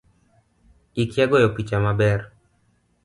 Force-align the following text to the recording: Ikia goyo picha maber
Ikia 1.03 1.27
goyo 1.35 1.49
picha 1.55 1.83
maber 1.85 2.27